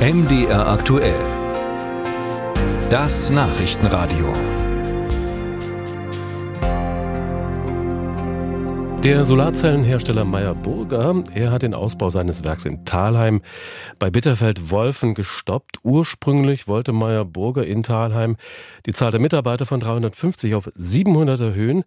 MDR 0.00 0.66
aktuell. 0.66 1.20
Das 2.88 3.28
Nachrichtenradio. 3.28 4.32
Der 9.04 9.26
Solarzellenhersteller 9.26 10.24
Meyer 10.24 10.54
Burger, 10.54 11.22
er 11.34 11.50
hat 11.50 11.60
den 11.60 11.74
Ausbau 11.74 12.08
seines 12.08 12.44
Werks 12.44 12.64
in 12.64 12.86
Thalheim 12.86 13.42
bei 13.98 14.10
Bitterfeld-Wolfen 14.10 15.12
gestoppt. 15.12 15.80
Ursprünglich 15.82 16.66
wollte 16.66 16.92
Meyer 16.92 17.26
Burger 17.26 17.66
in 17.66 17.82
Thalheim 17.82 18.38
die 18.86 18.94
Zahl 18.94 19.10
der 19.10 19.20
Mitarbeiter 19.20 19.66
von 19.66 19.80
350 19.80 20.54
auf 20.54 20.70
700 20.76 21.38
erhöhen. 21.42 21.84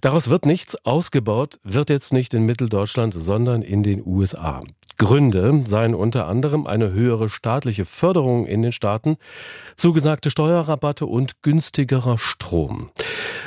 Daraus 0.00 0.28
wird 0.28 0.44
nichts 0.44 0.74
ausgebaut, 0.84 1.60
wird 1.62 1.88
jetzt 1.88 2.12
nicht 2.12 2.34
in 2.34 2.46
Mitteldeutschland, 2.46 3.14
sondern 3.14 3.62
in 3.62 3.84
den 3.84 4.04
USA. 4.04 4.60
Gründe 4.96 5.64
seien 5.66 5.94
unter 5.94 6.26
anderem 6.26 6.66
eine 6.66 6.92
höhere 6.92 7.28
staatliche 7.28 7.84
Förderung 7.84 8.46
in 8.46 8.62
den 8.62 8.72
Staaten, 8.72 9.16
zugesagte 9.76 10.30
Steuerrabatte 10.30 11.06
und 11.06 11.42
günstigerer 11.42 12.18
Strom. 12.18 12.90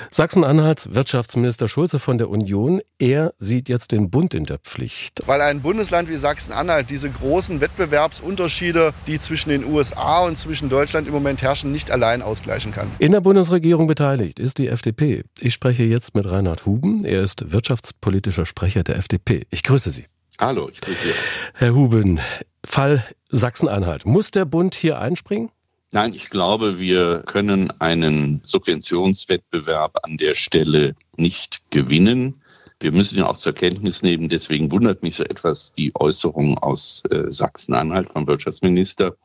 Sachsen-Anhalts 0.10 0.94
Wirtschaftsminister 0.94 1.68
Schulze 1.68 2.00
von 2.00 2.18
der 2.18 2.30
Union, 2.30 2.82
er 2.98 3.34
sieht 3.38 3.70
jetzt 3.70 3.92
den 3.92 4.10
Bund 4.10 4.34
in 4.34 4.46
der 4.46 4.58
Pflicht. 4.58 5.22
Weil 5.26 5.42
ein 5.42 5.62
Bundesland 5.62 6.10
wie 6.10 6.18
Sachsen-Anhalt 6.18 6.90
diese 6.90 7.10
großen 7.10 7.60
Wettbewerbsunterschiede, 7.60 8.94
die 9.06 9.20
zwischen 9.20 9.50
den 9.50 9.66
USA 9.66 10.24
und 10.24 10.38
zwischen 10.38 10.70
Deutschland 10.70 11.08
im 11.08 11.14
Moment 11.14 11.42
herrschen, 11.42 11.72
nicht 11.72 11.92
allein 11.92 12.22
ausgleichen 12.22 12.72
kann. 12.72 12.88
In 13.00 13.12
der 13.12 13.22
Bundesregierung 13.22 13.88
beteiligt 13.88 14.40
ist 14.40 14.58
die 14.58 14.68
FDP. 14.68 15.24
Ich 15.40 15.54
spreche 15.54 15.84
jetzt 15.84 16.16
mit 16.16 16.30
Reinhard 16.30 16.66
Huben. 16.66 17.04
Er 17.04 17.22
ist 17.22 17.52
wirtschaftspolitischer 17.52 18.46
Sprecher 18.46 18.84
der 18.84 18.98
FDP. 18.98 19.46
Ich 19.50 19.64
grüße 19.64 19.92
Sie. 19.92 20.06
Hallo, 20.40 20.70
ich 20.72 20.80
grüße 20.82 21.08
Sie. 21.08 21.14
Herr 21.56 21.74
Huben, 21.74 22.20
Fall 22.64 23.04
Sachsen-Anhalt. 23.30 24.06
Muss 24.06 24.30
der 24.30 24.46
Bund 24.46 24.76
hier 24.76 25.00
einspringen? 25.00 25.50
Nein, 25.92 26.14
ich 26.14 26.30
glaube, 26.30 26.78
wir 26.78 27.24
können 27.26 27.72
einen 27.80 28.42
Subventionswettbewerb 28.44 29.98
an 30.04 30.18
der 30.18 30.36
Stelle 30.36 30.96
nicht 31.16 31.62
gewinnen. 31.72 32.42
Wir 32.80 32.92
müssen 32.92 33.18
ja 33.18 33.26
auch 33.26 33.38
zur 33.38 33.54
Kenntnis 33.54 34.04
nehmen, 34.04 34.30
deswegen 34.30 34.72
wundert 34.72 35.02
mich 35.02 35.16
so 35.16 35.24
etwas 35.24 35.74
die 35.74 35.92
Äußerung 35.96 36.60
aus 36.60 37.02
äh, 37.10 37.32
Sachsen-Anhalt 37.32 38.10
vom 38.10 38.28
Wirtschaftsminister. 38.28 39.16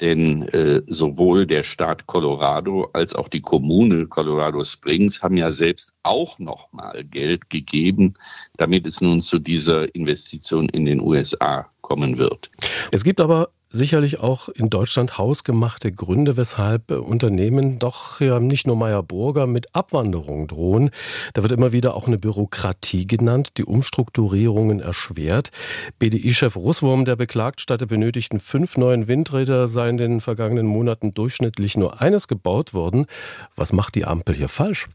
Denn 0.00 0.42
äh, 0.48 0.82
sowohl 0.86 1.46
der 1.46 1.62
Staat 1.62 2.06
Colorado 2.06 2.90
als 2.92 3.14
auch 3.14 3.28
die 3.28 3.40
Kommune 3.40 4.06
Colorado 4.06 4.62
Springs 4.62 5.22
haben 5.22 5.36
ja 5.36 5.50
selbst 5.52 5.92
auch 6.02 6.38
nochmal 6.38 7.04
Geld 7.04 7.48
gegeben, 7.48 8.14
damit 8.56 8.86
es 8.86 9.00
nun 9.00 9.20
zu 9.20 9.38
dieser 9.38 9.94
Investition 9.94 10.68
in 10.70 10.84
den 10.84 11.00
USA 11.00 11.66
kommen 11.80 12.18
wird. 12.18 12.50
Es 12.90 13.04
gibt 13.04 13.20
aber 13.20 13.50
sicherlich 13.70 14.20
auch 14.20 14.48
in 14.48 14.70
Deutschland 14.70 15.18
hausgemachte 15.18 15.90
Gründe, 15.92 16.36
weshalb 16.36 16.90
Unternehmen 16.90 17.78
doch 17.78 18.20
nicht 18.20 18.66
nur 18.66 18.76
Meyer 18.76 19.02
Burger 19.02 19.46
mit 19.46 19.74
Abwanderung 19.74 20.46
drohen. 20.46 20.90
Da 21.34 21.42
wird 21.42 21.52
immer 21.52 21.72
wieder 21.72 21.94
auch 21.94 22.06
eine 22.06 22.18
Bürokratie 22.18 23.06
genannt, 23.06 23.58
die 23.58 23.64
Umstrukturierungen 23.64 24.80
erschwert. 24.80 25.50
BDI-Chef 25.98 26.56
Russwurm, 26.56 27.04
der 27.04 27.16
beklagt, 27.16 27.60
statt 27.60 27.80
der 27.80 27.86
benötigten 27.86 28.40
fünf 28.40 28.76
neuen 28.76 29.08
Windräder 29.08 29.68
sei 29.68 29.88
in 29.88 29.96
den 29.96 30.20
vergangenen 30.20 30.66
Monaten 30.66 31.14
durchschnittlich 31.14 31.76
nur 31.76 32.00
eines 32.00 32.28
gebaut 32.28 32.74
worden. 32.74 33.06
Was 33.54 33.72
macht 33.72 33.94
die 33.94 34.04
Ampel 34.04 34.34
hier 34.34 34.48
falsch? 34.48 34.88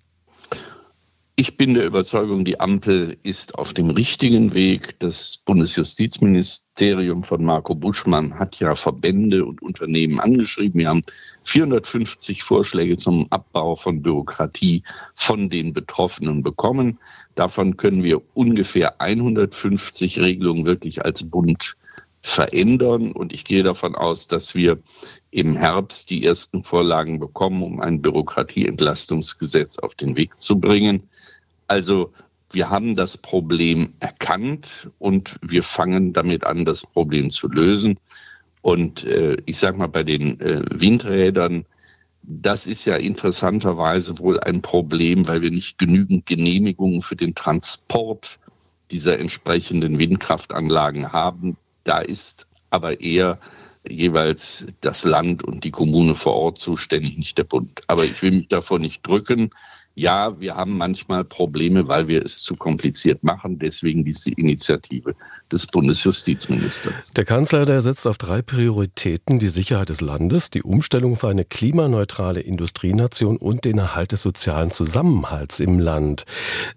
Ich 1.42 1.58
bin 1.58 1.74
der 1.74 1.88
Überzeugung, 1.88 2.46
die 2.46 2.60
Ampel 2.60 3.18
ist 3.24 3.58
auf 3.58 3.74
dem 3.74 3.90
richtigen 3.90 4.54
Weg. 4.54 5.00
Das 5.00 5.42
Bundesjustizministerium 5.44 7.24
von 7.24 7.44
Marco 7.44 7.74
Buschmann 7.74 8.38
hat 8.38 8.60
ja 8.60 8.76
Verbände 8.76 9.44
und 9.44 9.60
Unternehmen 9.64 10.20
angeschrieben. 10.20 10.82
Wir 10.82 10.90
haben 10.90 11.02
450 11.46 12.44
Vorschläge 12.44 12.96
zum 12.96 13.26
Abbau 13.32 13.76
von 13.76 14.04
Bürokratie 14.04 14.84
von 15.16 15.50
den 15.50 15.74
Betroffenen 15.74 16.44
bekommen. 16.44 17.00
Davon 17.34 17.76
können 17.76 18.04
wir 18.04 18.22
ungefähr 18.36 19.02
150 19.02 20.20
Regelungen 20.20 20.68
wirklich 20.68 21.04
als 21.04 21.28
Bund 21.28 21.76
verändern. 22.22 23.14
Und 23.14 23.34
ich 23.34 23.46
gehe 23.46 23.64
davon 23.64 23.96
aus, 23.96 24.28
dass 24.28 24.54
wir 24.54 24.78
im 25.32 25.56
Herbst 25.56 26.12
die 26.12 26.24
ersten 26.24 26.64
Vorlagen 26.64 27.20
bekommen, 27.20 27.64
um 27.64 27.80
ein 27.80 28.00
Bürokratieentlastungsgesetz 28.00 29.80
auf 29.80 29.96
den 29.96 30.16
Weg 30.18 30.40
zu 30.40 30.60
bringen. 30.60 31.10
Also 31.72 32.12
wir 32.52 32.70
haben 32.70 32.98
das 32.98 33.18
Problem 33.18 33.94
erkannt 34.02 34.90
und 35.00 35.38
wir 35.42 35.64
fangen 35.64 36.12
damit 36.12 36.46
an, 36.46 36.66
das 36.66 36.86
Problem 36.86 37.32
zu 37.32 37.48
lösen. 37.48 37.98
Und 38.62 39.06
äh, 39.06 39.38
ich 39.46 39.58
sage 39.58 39.78
mal, 39.78 39.88
bei 39.88 40.04
den 40.04 40.38
äh, 40.42 40.62
Windrädern, 40.70 41.66
das 42.24 42.68
ist 42.68 42.84
ja 42.84 42.98
interessanterweise 42.98 44.20
wohl 44.20 44.38
ein 44.42 44.62
Problem, 44.62 45.26
weil 45.30 45.42
wir 45.42 45.50
nicht 45.50 45.78
genügend 45.78 46.26
Genehmigungen 46.26 47.02
für 47.02 47.16
den 47.16 47.34
Transport 47.36 48.38
dieser 48.92 49.18
entsprechenden 49.18 49.98
Windkraftanlagen 49.98 51.14
haben. 51.14 51.56
Da 51.86 52.00
ist 52.00 52.48
aber 52.70 53.00
eher 53.00 53.40
jeweils 53.90 54.68
das 54.82 55.06
Land 55.06 55.42
und 55.46 55.64
die 55.64 55.72
Kommune 55.72 56.16
vor 56.16 56.36
Ort 56.36 56.60
zuständig, 56.60 57.18
nicht 57.18 57.38
der 57.38 57.46
Bund. 57.46 57.82
Aber 57.88 58.04
ich 58.04 58.22
will 58.22 58.32
mich 58.32 58.50
davor 58.50 58.78
nicht 58.78 59.08
drücken. 59.08 59.52
Ja, 59.96 60.40
wir 60.40 60.56
haben 60.56 60.78
manchmal 60.78 61.26
Probleme, 61.26 61.88
weil 61.88 62.08
wir 62.08 62.24
es 62.24 62.44
zu 62.44 62.56
kompliziert 62.56 63.24
machen. 63.24 63.60
Deswegen 63.60 64.06
diese 64.06 64.32
Initiative 64.32 65.14
des 65.52 65.68
Bundesjustizministers. 65.68 67.12
Der 67.12 67.26
Kanzler, 67.26 67.66
der 67.66 67.82
setzt 67.82 68.08
auf 68.08 68.18
drei 68.18 68.42
Prioritäten. 68.42 69.40
Die 69.40 69.50
Sicherheit 69.50 69.90
des 69.90 70.00
Landes, 70.00 70.50
die 70.50 70.64
Umstellung 70.64 71.18
für 71.18 71.28
eine 71.28 71.44
klimaneutrale 71.44 72.40
Industrienation 72.40 73.36
und 73.36 73.66
den 73.66 73.80
Erhalt 73.80 74.14
des 74.14 74.22
sozialen 74.22 74.72
Zusammenhalts 74.72 75.60
im 75.60 75.78
Land. 75.78 76.26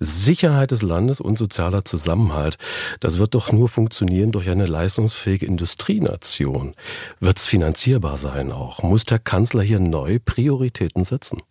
Sicherheit 0.00 0.72
des 0.72 0.82
Landes 0.82 1.20
und 1.20 1.38
sozialer 1.38 1.84
Zusammenhalt, 1.84 2.58
das 2.98 3.18
wird 3.18 3.34
doch 3.34 3.52
nur 3.52 3.68
funktionieren 3.68 4.32
durch 4.32 4.50
eine 4.50 4.66
leistungsfähige 4.66 5.46
Industrienation. 5.46 6.74
Wird 7.20 7.38
es 7.38 7.46
finanzierbar 7.46 8.18
sein 8.18 8.50
auch? 8.50 8.82
Muss 8.82 9.04
der 9.04 9.20
Kanzler 9.20 9.62
hier 9.62 9.78
neue 9.78 10.18
Prioritäten 10.18 11.04
setzen? 11.04 11.42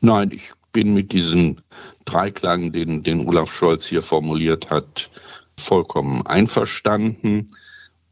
Nein, 0.00 0.30
ich 0.32 0.52
bin 0.72 0.94
mit 0.94 1.12
diesem 1.12 1.56
Dreiklang, 2.04 2.72
den, 2.72 3.02
den 3.02 3.26
Olaf 3.26 3.52
Scholz 3.52 3.86
hier 3.86 4.02
formuliert 4.02 4.70
hat, 4.70 5.10
vollkommen 5.58 6.26
einverstanden. 6.26 7.50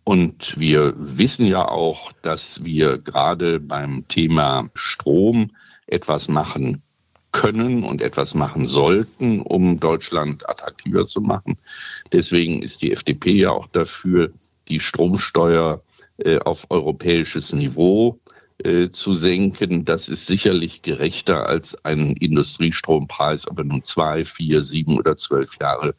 Und 0.05 0.59
wir 0.59 0.95
wissen 0.97 1.47
ja 1.47 1.67
auch, 1.67 2.13
dass 2.23 2.65
wir 2.65 2.99
gerade 2.99 3.59
beim 3.59 4.07
Thema 4.09 4.69
Strom 4.75 5.51
etwas 5.87 6.29
machen 6.29 6.83
können 7.33 7.85
und 7.85 8.01
etwas 8.01 8.35
machen 8.35 8.67
sollten, 8.67 9.41
um 9.43 9.79
Deutschland 9.79 10.49
attraktiver 10.49 11.07
zu 11.07 11.21
machen. 11.21 11.59
Deswegen 12.13 12.63
ist 12.63 12.83
die 12.83 12.93
FDP 12.93 13.33
ja 13.33 13.51
auch 13.51 13.67
dafür, 13.67 14.31
die 14.69 14.81
Stromsteuer 14.81 15.83
äh, 16.19 16.39
auf 16.39 16.67
europäisches 16.71 17.53
Niveau 17.53 18.19
äh, 18.65 18.89
zu 18.91 19.13
senken. 19.13 19.85
Das 19.85 20.09
ist 20.09 20.27
sicherlich 20.27 20.83
gerechter 20.83 21.47
als 21.47 21.85
ein 21.85 22.13
Industriestrompreis, 22.13 23.51
ob 23.51 23.59
er 23.59 23.65
nun 23.65 23.83
zwei, 23.85 24.25
vier, 24.25 24.63
sieben 24.63 24.99
oder 24.99 25.17
zwölf 25.17 25.59
Jahre 25.61 25.95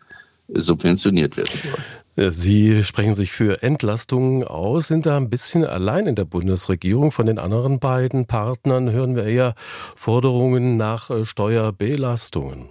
subventioniert 0.48 1.38
werden 1.38 1.60
soll. 1.60 2.32
Sie 2.32 2.84
sprechen 2.84 3.14
sich 3.14 3.32
für 3.32 3.62
Entlastungen 3.62 4.44
aus, 4.44 4.88
sind 4.88 5.06
da 5.06 5.18
ein 5.18 5.30
bisschen 5.30 5.64
allein 5.64 6.08
in 6.08 6.16
der 6.16 6.26
Bundesregierung. 6.26 7.12
Von 7.12 7.28
den 7.28 7.38
anderen 7.38 7.80
beiden 7.80 8.26
Partnern 8.26 8.90
hören 8.90 9.16
wir 9.16 9.26
eher 9.26 9.54
Forderungen 9.96 10.78
nach 10.78 11.12
äh, 11.12 11.26
Steuerbelastungen. 11.26 12.70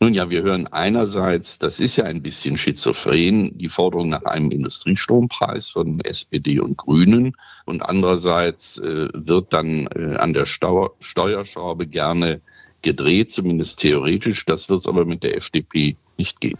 Nun 0.00 0.12
ja, 0.12 0.28
wir 0.28 0.42
hören 0.42 0.66
einerseits, 0.66 1.58
das 1.58 1.80
ist 1.80 1.96
ja 1.96 2.04
ein 2.04 2.20
bisschen 2.20 2.58
schizophren, 2.58 3.56
die 3.56 3.68
Forderung 3.68 4.10
nach 4.10 4.24
einem 4.24 4.50
Industriestrompreis 4.50 5.70
von 5.70 6.00
SPD 6.00 6.60
und 6.60 6.76
Grünen. 6.76 7.34
Und 7.64 7.80
andererseits 7.82 8.78
äh, 8.78 9.08
wird 9.14 9.52
dann 9.52 9.86
äh, 9.94 10.16
an 10.16 10.32
der 10.32 10.46
Stau 10.46 10.94
Steuerschraube 11.00 11.86
gerne 11.86 12.40
gedreht, 12.82 13.30
zumindest 13.30 13.80
theoretisch. 13.80 14.44
Das 14.44 14.68
wird 14.68 14.80
es 14.80 14.88
aber 14.88 15.04
mit 15.04 15.22
der 15.22 15.36
FDP 15.36 15.96
nicht 16.18 16.40
geben. 16.40 16.58